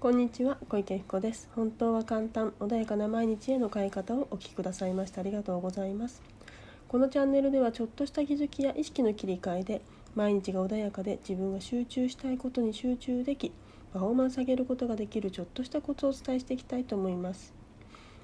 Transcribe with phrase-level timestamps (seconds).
[0.00, 1.50] こんにちは小池彦です。
[1.54, 6.22] 本当は簡単穏やかな毎日への変え方をお聞きくださいましてありがとうございます。
[6.88, 9.82] このチャンネルではちょっとした気づきや意識の切り替えで
[10.14, 13.52] 毎日が穏やかで自分が集中したいことに集中でき
[13.92, 17.52] パフォーマンス上げることができるちょっとしたコツをお伝えしていきたいと思います。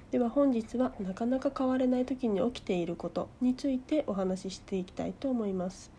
[0.09, 5.91] では本日はなかなか変われない時に起きていることについてお話ししていきたいと思います。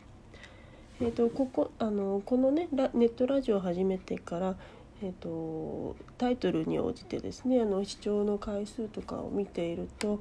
[1.01, 4.57] えーと、ここあのこのねネットラジオを始めてから
[5.03, 10.21] えーと、タイトルに応じてですねあの視聴の回数とかを見ていると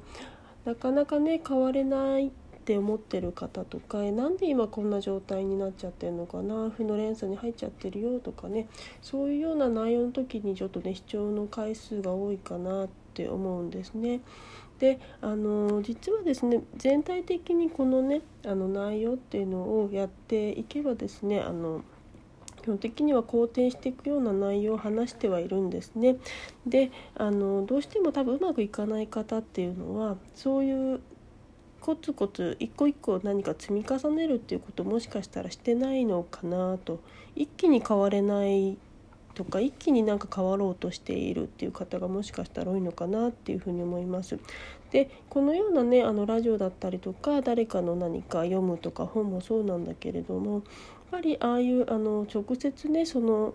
[0.64, 2.30] なかなかね変われないっ
[2.64, 8.68] て思ってる方とかなんで今こんな状態になっちゃってるのかな負の連鎖に入っちゃってるよとかね
[9.00, 14.20] そういうような内容の時にちょっとね視聴の回数が多いかなって思うんですね。
[14.78, 21.82] であの実はですね全体的にこのねあの内容っていうのをやっていけばですねあの
[22.68, 26.16] 本的には好転していくような内容を話してはいるんですね。
[26.66, 31.00] であのどうしても多分うまくいかない方っていうのはそういう
[31.80, 37.00] コツコツ一個一個何か積み重ねるっていうこともしかしたらしてないのかなと
[37.34, 38.76] 一気に変われない
[39.34, 44.38] とか一気になんか変わろうとしているっていう方がもしかしたら多いのかなっていうふうに思います。
[44.90, 50.62] でこのようなねあのラジオだったりとか誰かの何か読むとか本もそうなんだけれども
[51.10, 53.54] ぱりああいうあの直接ねその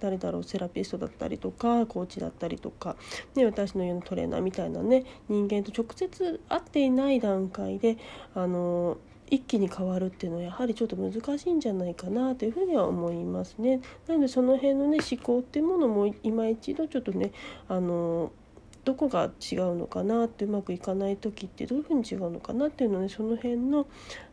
[0.00, 2.96] 誰だろうセラピストだったりとかコーチだったりとか、
[3.34, 7.98] ね、私のようなトレーナーみたいなね人間と直接会っていない段階で
[8.34, 8.96] あの
[9.30, 13.80] 一気に変わるっていうのはやはりちょっと難しいんじゃないかなというふうには思いますね。
[14.08, 17.30] なのでその辺のね思考っていうものも今一度ちょっとね
[17.68, 18.32] あの
[18.84, 23.86] どこが違うのかなってうまくいかない時ってどういうふうに違うのかなっていうのねその辺の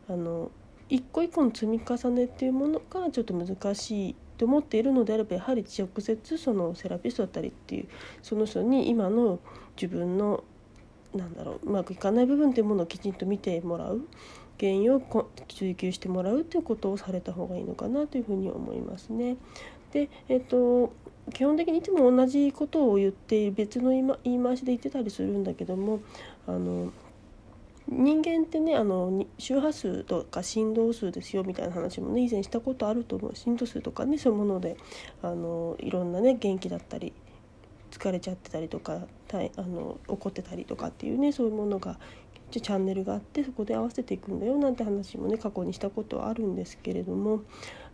[0.09, 0.51] あの
[0.89, 7.87] 一個一個の積み重ねっていうものがちょっと難しいと思っているのであればやはり直接そのセラピストだったりっていう
[8.21, 9.39] その人に今の
[9.75, 10.43] 自分の
[11.15, 14.01] なんだろううまくいかない部分っていうものをきちんと見てもらう
[14.59, 15.01] 原因を
[15.47, 19.37] 追求してもらうということをされた方がいいのかなというふうに思いますね。
[19.91, 20.93] で、えっと
[21.33, 25.99] 基本的にいつも同じことを言って別の言い回しで言ってたりするんだけども
[26.47, 26.91] あの
[27.89, 33.35] 人間ってねあの周波数とか振動数ですよみたいな話もね以前したことあると思う。
[33.35, 34.77] 振動数とかねそういうもので
[35.21, 37.13] あのいろんなね元気だったり
[37.91, 41.97] 疲れちゃってたりとかたいあの怒ってたりとかっていうねそういうものが
[42.51, 47.41] チャンネルがあってそこで合わせていくんだよなんて話もね過去にしたことはあるんですけれども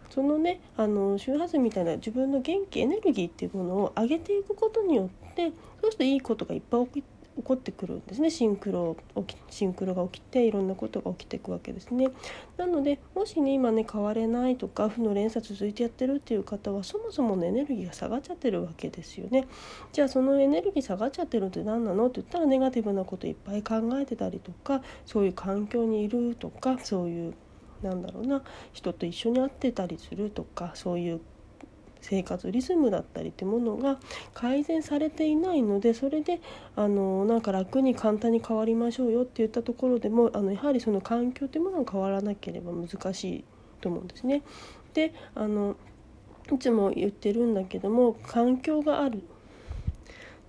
[0.09, 7.03] そのねあの周波数みたいな自分の元気エネルギーっていうものを上げていくことによってそうするといいことがいっぱい起き
[7.35, 8.95] 起こってくるんですねシンクロ
[9.49, 12.09] シンクロが起きていろんなことが起きていくわけですね。
[12.57, 19.47] なのでもしね今ね変われないとか負の連鎖続いてやってるっていう方はそもそものエネルギーが下がっちゃってるわけですよね。
[19.91, 22.07] じゃあそのエネルギー下がっちゃってるって何なの？
[22.07, 27.33] って言ったらネガティブなこといっぱい考えてたりとかそういう環境にいるとかそういう
[27.81, 31.21] なんだろうな人と一緒に会ってたりするとかそういう
[32.03, 33.97] 生活リズムだったりってものが
[34.33, 36.41] 改善されていないのでそれで
[36.75, 43.43] あのなんか楽に簡単に変わりましょうよって言ったところでもあのやはりその環境というものが変わらなければ難しい
[43.81, 44.43] と思うんですね。
[44.93, 45.75] であの
[46.51, 49.23] いつも言ってるんだけども環境がある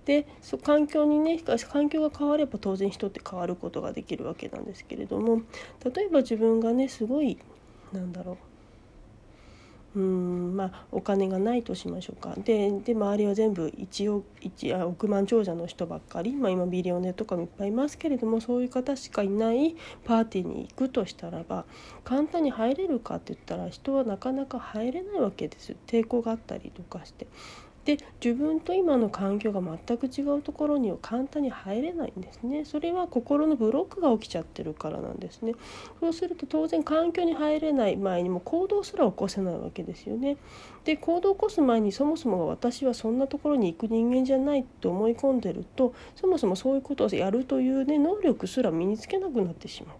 [0.03, 5.41] でそ環境にね環境が変われば当然人って変わることができるわけなんですけれども
[5.83, 7.37] 例えば自分がねすごい
[7.91, 8.37] なんだろう
[9.95, 12.35] うんまあお金がないとしましょうか。
[12.37, 21.65] でで周りは全部1億 ,1 億万長者の人ばっかり、まあ、今ビリオネとかもいっぱいいますけれどもそういう方しかいないパーティーに行くとしたらば
[22.03, 25.75] 簡単に入れるかって言ったら人はなかなか入れないわけです。
[25.87, 27.27] 抵抗があったりとかして。
[27.85, 32.65] で自分と今の環境が全く違うところには簡単に入れないんですね。
[32.65, 35.53] それは心のブロックが起きちゃってるからなんですね。
[35.99, 40.37] そうすると当然環境に入れない前にも行動すら起こせないわけですよね。
[40.83, 49.95] で行動を起こす前にそもそも私はそんなところに行く人間じゃないと思い込んでるとそもそもそういうことをやるというね能力すら身につけなくなってしまう。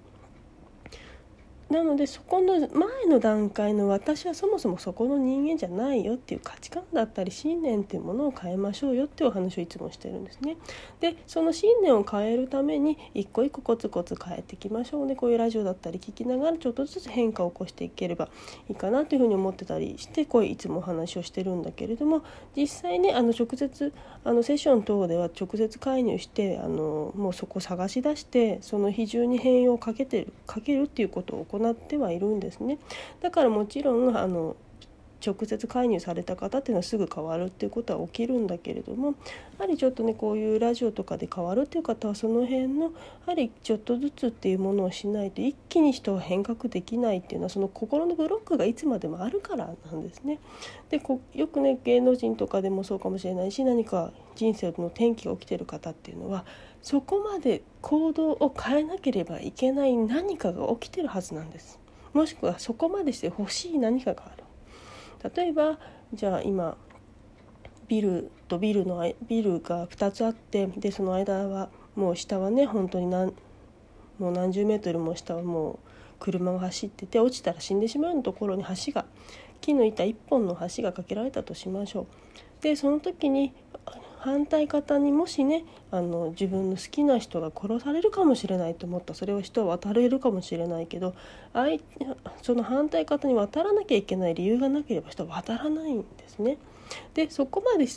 [1.69, 2.69] なのでそこの前
[3.07, 10.57] の段階の私はそもそもそこの人間じゃないよっていう価値観だったり信念っていうものを変えましょうよっていうお話をいつもしてるんですね。
[10.99, 18.29] でその信念を変えるために一個一個コツコツ変えていきましょうねこういうラジオだったり聞きながらちょっとずつ変化を起こしていければ
[18.69, 22.21] いいかなというふうに思ってたりしてこういつもお話をしてるんだけれども
[22.55, 23.91] 実際ねあの直接
[24.23, 32.77] あのセッション等では直接介入してあのもうそこ探し出してその比重に変容をかけてるかけるっていうことを行ってはいるんですね。
[33.21, 34.55] だからもちろんあの
[35.25, 39.13] 直接介入された方っていうのはすぐ変わるっていうことは起きるんだけれどもや
[39.59, 42.91] はりちょっとねこういうラジオとかで変わるっていう方はその辺のや
[43.27, 50.39] はりちょっとずつっていうものをしないと一気に人は変革できないっていうのはその心のブロックがいつまでもあるからなんですね。
[50.89, 56.45] でこよくね芸能人とかでもそうかもしれないし何か人生の転機が起きてる方っていうのは
[56.81, 61.79] そこまで行動を変えなければいけない何かが起きてるはずなんです。
[62.13, 64.44] もしくはそこまでして欲しい何かがある。
[65.33, 65.79] 例えば
[66.13, 66.77] じゃあ今
[67.87, 73.33] ビルとビルのビルが2つあってでその間はもう下はね本当に何
[74.17, 75.79] もう何十メートルも下はもう
[76.19, 79.05] 車が走ってて落ちたら死んでしまうようなところに橋が
[79.61, 82.05] 木の板1本の橋が架けられたとしましょう。
[82.61, 83.53] でその時に
[84.25, 91.13] 反対方にもしねあの自分の好きな人が殺されるかもしれないと思ったそれは人は渡れるかもしれないけど
[91.53, 91.79] 相
[92.41, 96.57] その反対方に渡らなきゃいけない理由がなければ人は渡らないんですね。
[97.13, 97.87] でそこまで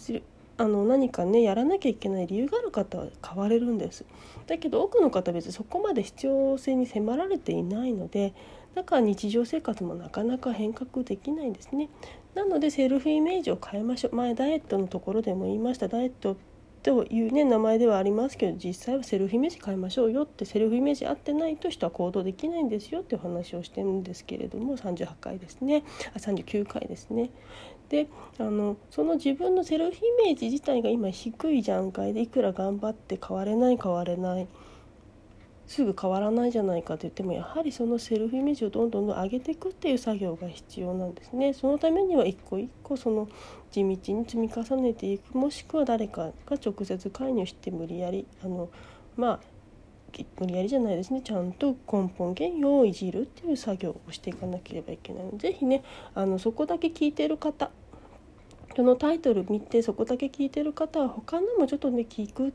[0.58, 4.04] あの何かねやらなきゃいけない理由がある方は変われるんです。
[4.46, 8.34] だけど多くの方は別にそこまで必要性に迫られていないので
[8.74, 11.88] だから日常生活もなかなか変革できないんですね。
[12.38, 14.14] なのでセルフイメージを変えましょう。
[14.14, 15.88] 前ダイエットのところでも言いました。
[15.88, 16.36] ダイエット
[16.84, 25.82] というね名前ではありますけど実際はセルフイメージ変えましょうよってセルフイメージ合ってないと人は行動できないんですよっていう話をしてるんですけれども38回ですね。
[26.14, 27.30] あ39回ですね。
[27.88, 28.06] で
[28.38, 34.46] あのその自分のセルフイメージ自体が今低い段階でいくら頑張って変われない変われない。
[35.68, 41.52] すぐ変わらないじゃないかと言ってもやはりそのセルフイメージをどんどんどん上げていくっていう作業が必要なんですね。
[41.52, 43.28] そのためには一個一個その
[43.70, 48.70] 地道に積み重ねていくもしくは誰かが直接介入して無理やりあの
[49.14, 49.40] まあ
[50.40, 55.84] 無理やりじゃないですねちゃんと根本原因をいじるっていう作業をしていかなければいけないので是非ね
[56.14, 57.70] あのそこだけ聞いてる方
[58.74, 62.54] そのタイトル見てそこだけ聞いてる方は他のもちょっとね聞く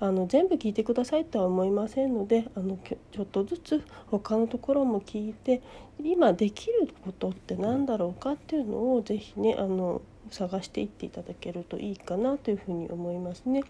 [0.00, 2.78] あの全部聞いてくださいとは思いませんのであの
[3.12, 5.60] ちょっとずつ他のところも聞いて
[6.02, 10.00] 今できることって何だろうかっていうのを是非ねあの
[10.30, 13.62] 探していっていただけるといいかなというふうに思いますね。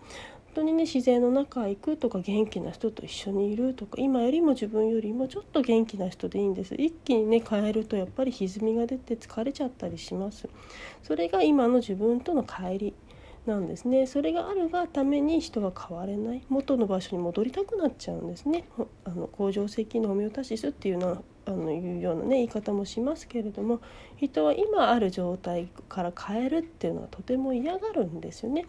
[0.55, 6.75] 本当にね自然の中へ行くとか元気な人と一緒にいるとか今よりも自分よりもちょっと元気な人でいいんです。
[6.75, 10.49] 一気にね変えるとやっぱり歪みが出て疲れちゃったりします。
[11.03, 12.95] それが今の自分との帰り。
[13.47, 14.07] なんですね。
[14.07, 16.43] それがあるがために人は変われない。
[16.49, 18.65] 元の場所に戻りたくなっちゃうんですね。
[19.05, 23.81] あの甲状腺機能ホメオタシスっていうのはあのいうようなね言い方もしますけれども
[24.17, 28.67] 人は今ある状態から変えるっていうのはとても嫌がるんですよね。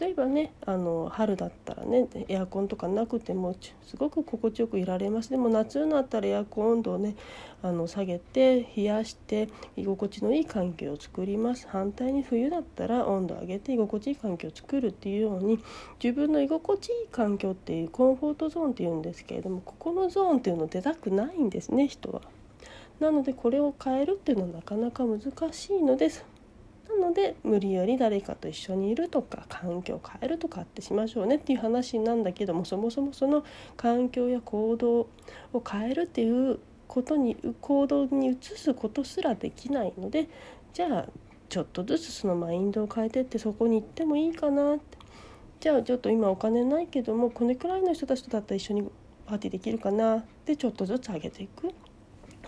[0.00, 5.30] 例えばねあの春だったらねエアコンとかなくてもすごく心地よくいられます。
[5.30, 7.16] でも夏になったらエアコン温度をね
[7.62, 11.66] あの下げて冷やして居心地のいい環境を作ります。
[11.68, 15.58] 反対に冬だったら温度を上げて居心地いい環境を作るっていうように
[16.02, 22.22] 自分の居心地いい環境っていうコンフォートゾーンっていうんですけれどもここのゾーンっていうの出たくないんですね人は。
[23.00, 25.20] なのでこれを変えるっていうのはなかなか難
[25.52, 26.24] しいのです。
[26.88, 33.44] なので無理やり誰かと一緒にいるとか環境を変えるとかってしましょうねっていう話なんだけどもそもそもその
[33.76, 35.08] 環境や行動
[35.52, 40.28] を変えるっていうことに行動に移すことすらできないので
[40.72, 41.06] じゃあ
[41.48, 44.98] ちょっとずつそのマインドを変えてってそこに行ってもいいかなって
[45.60, 48.88] じゃあちょっと今お金ないけどもこれくらいの人たちとだったら一緒に
[49.26, 51.68] パーティーできるかなってちょっとずつ上げていく。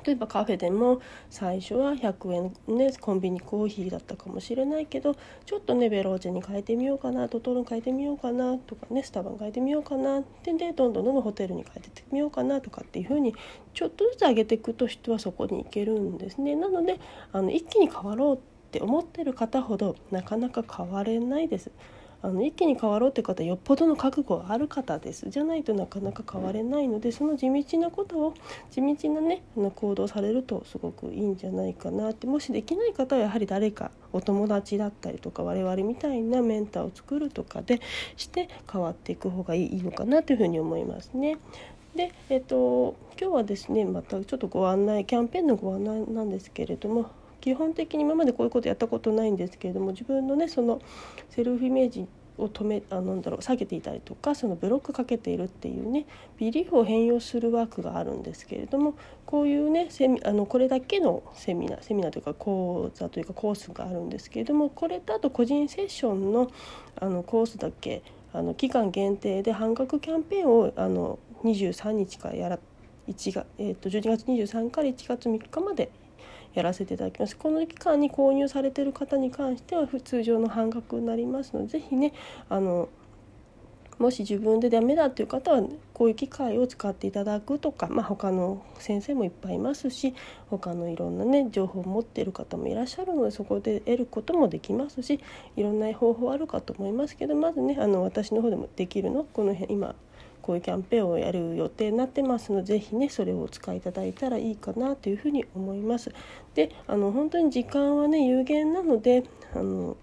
[0.04, 2.32] 例えばカフェでも最初は100
[2.68, 13.34] 円ねコンビニコーヒーだったかもしれないけどちょっとねベローチェに変えてみようかなトトロン変えてみようかなとかねスタバン変えてみようかなってでどんどんどんどんホテルに変えてみようかなとかっていう風に
[13.74, 16.98] ちょっとずつ上げていくと人はそこに行けるんですねなので
[17.32, 18.38] あの一気に変わろうっ
[18.70, 21.72] て思ってる方ほどなかなか変われないです。
[22.22, 25.30] あの一気に変わろうって方よっぽどの覚悟がある方です。
[25.30, 28.34] じゃないとなかなか変われないのでその地道なことを
[28.70, 29.42] 地道なね
[29.74, 32.26] 行動されるとすごくいいんじゃないかなって。
[32.26, 37.80] もしできない方はやはり誰かお友達だったりとか我々みたいなメンターを作るとかで
[38.16, 41.38] して変わっていく方がいいのかなというふうに思いますね。
[41.94, 47.10] で、えっと、今日はですねまたちょっとご案内キャンペーンのご案内なんですけれども
[47.40, 50.80] 基本的に今までこういうことやったことないんですけれども自分のねその
[51.28, 52.06] セルフイメージ
[52.40, 56.06] を止めあなんだろう下げていたりとかそのブロックかけているっていうね
[56.38, 58.94] ビリーフを変容するワークがあるんですけれども
[59.26, 66.50] こういうねセミあのこれだけのセミナーセミナーというか講座というかコースがあるんですけれどもこれとあと個人セッションの
[66.98, 72.58] あのコースだけあの期間限定で半額キャンペーンをあの23日からやら
[73.08, 75.90] 1が、えー、と12月23から1月3日まで
[76.54, 77.36] やらせていただきます。
[77.36, 82.12] この期間に購入されてる方に関しては通常の半額になりますので是非ね
[82.48, 82.88] あの
[84.00, 90.14] もし自分でダメだっていう方はこういう機械を使っていただくとか、まあ、他の先生もいっぱいいますし
[90.48, 95.20] 他のいろんなね情報を持っている方もいらっしゃるのでそこで得ることもできますし
[95.54, 99.94] いろんな方法あるかと思いますけどまずねあの私の方でもできるのこの辺今
[100.40, 106.12] こういうキャンペーンをやる予定になってますので是非ねそれをお使いいただいたらいいかなというふうに思います。
[106.54, 109.96] であの本当に時間はね有限なのであの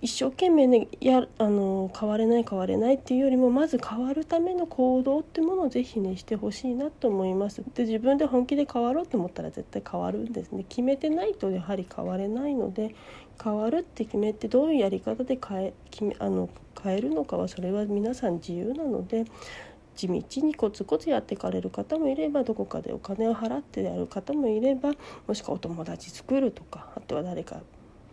[0.00, 7.64] 一生懸命ねやあの変われない変われないっていうよりもまず変わるための行動ってものをぜひねしてほしいなと思います。
[7.74, 10.64] で自分で本気で変わろうと思ったら絶対変わるんですね。
[10.68, 12.94] 決めてないとやはり変われないので
[13.42, 16.48] 変わるって決めてどういうやり方で変え決めあの
[16.80, 19.24] 変えるのかはそれは皆さん自由なので。
[19.98, 24.92] 地道にコツコツやっていかれる方もいればどこかでお金を払ってやる方もいれば
[25.26, 27.62] もしくはお友達作るとかあとは誰か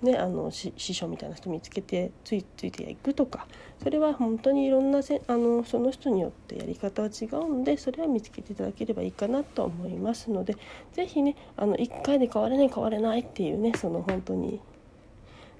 [0.01, 3.48] ね、あの師匠みたいな人見つけてついついていくとか
[3.81, 10.57] それは本当にいろんなせあのその人によってやり方は違うのでそれは見つけていただければいいかなと思いますので
[10.93, 14.60] 是非ねあの1回で変われない変われないっていうねその本当に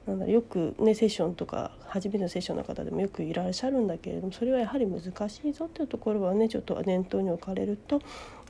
[0.07, 8.01] なんだよくねセッションとか初めてのセッションの方でもよくいらっしゃるんだけれどもそれはやはり難しいぞっていうところはねちょっと念頭に置かれると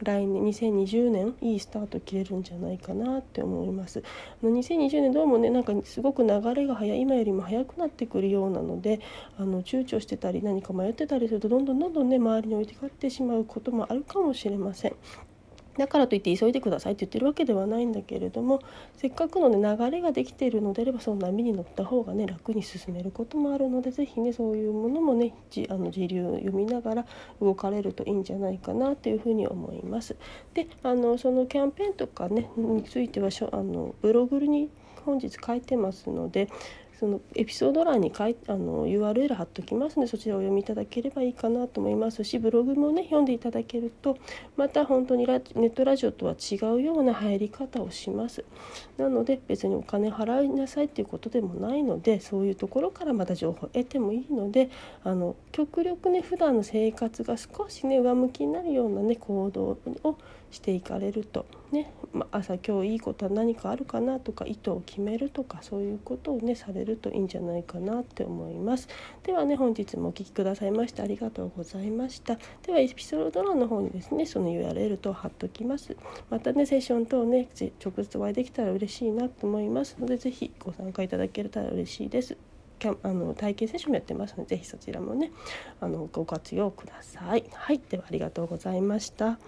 [0.04, 4.04] 来年2020年いいスタート切れるんじゃないかなって思います。
[4.44, 9.00] 2020年どうもねなんかすごく流れが早い今よりも早くなってくるようなので
[9.38, 14.96] あの躊躇してたり何か迷ってたりするとどんどんどんどんね周りに置いてかってしまうこともあるかもしれません。
[15.78, 18.62] だからといって急いでくださいって言ってるわけではないんだけれども
[18.96, 25.34] せっかくの、ね、流れができているのであればその波に乗った方がね楽に進めることもあるので是非ねそういうものもね
[25.70, 27.06] あの時流を読みながら
[27.42, 30.16] 動かれるといいんじゃないかなというふうに思います。
[30.54, 34.70] であのそのキャンペーンとかねについてはあのブログに
[35.06, 36.50] 本日書いてますので
[37.00, 42.24] そのエピソード欄に書いあの URL 貼っときますのでそちらをお読みいただければいいかなと思います。
[42.24, 44.18] しブログもね読んでいただけると
[44.56, 48.44] また本当にネットラジオとは違うような入り方をします。
[48.98, 54.70] なので別にお金払いなさいっていうことでもないのでそういうところからまた情報を得てもいいので
[55.04, 60.18] あの極力ね普段の生活が少しね上向きになるようなね行動を
[60.52, 61.46] していかれると。
[61.72, 68.88] ね、ま朝今日いいことは何かあるかなとか意図を決めるとかそういうことをねされるといいんじゃないかなって思います。
[69.24, 72.38] ではね本日もお聴きくださいましてありがとうございました。
[72.66, 75.96] ではエピソード欄の方にですねその URL と貼っときます。
[76.30, 77.50] またねセッション等ね
[77.84, 79.98] 直接お会いできたら嬉しいなと思います。
[80.00, 82.38] ので是非ご参加いただけたら嬉しいです。
[82.78, 85.32] キャあの体験セッションもやってますので是非そちらもね
[85.80, 87.44] あのご活用ください。
[87.54, 89.40] はい、ではありがとうございました。